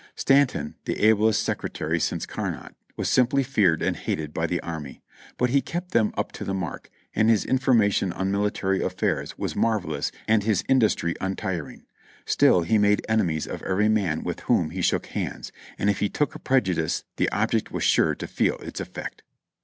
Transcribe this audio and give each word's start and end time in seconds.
Stanton, 0.15 0.73
the 0.85 0.97
ablest 1.05 1.43
Secretary 1.43 1.99
since 1.99 2.25
Carnot, 2.25 2.73
was 2.97 3.07
simply 3.07 3.43
feared 3.43 3.83
and 3.83 3.95
hated 3.95 4.33
by 4.33 4.47
the 4.47 4.59
army, 4.61 5.03
but 5.37 5.51
he 5.51 5.61
kept 5.61 5.91
them 5.91 6.11
up 6.17 6.31
to 6.31 6.43
the 6.43 6.55
mark, 6.55 6.89
and 7.13 7.29
his 7.29 7.45
information 7.45 8.11
on 8.11 8.31
mihtary 8.31 8.83
affairs 8.83 9.37
was 9.37 9.55
marvelous 9.55 10.11
and 10.27 10.41
his 10.41 10.63
industry 10.67 11.13
untiring; 11.21 11.83
still 12.25 12.61
he 12.63 12.79
made 12.79 13.05
enemies 13.07 13.45
of 13.45 13.61
every 13.61 13.89
man 13.89 14.23
with 14.23 14.39
whom 14.49 14.71
he 14.71 14.81
shook 14.81 15.05
hands, 15.05 15.51
and 15.77 15.87
if 15.87 15.99
he 15.99 16.09
took 16.09 16.33
a 16.33 16.39
prejudice 16.39 17.03
the 17.17 17.29
object 17.29 17.69
was 17.71 17.83
sure 17.83 18.15
to 18.15 18.25
feel 18.25 18.55
its 18.57 18.79
effect. 18.79 19.21